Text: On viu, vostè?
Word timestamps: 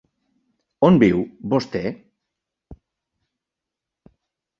On 0.87 0.95
viu, 1.03 1.19
vostè? 1.51 1.81